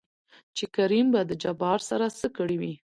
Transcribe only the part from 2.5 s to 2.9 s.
وي؟